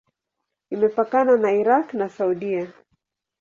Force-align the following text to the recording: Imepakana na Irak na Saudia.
Imepakana 0.73 1.37
na 1.37 1.51
Irak 1.51 1.93
na 1.93 2.09
Saudia. 2.09 2.67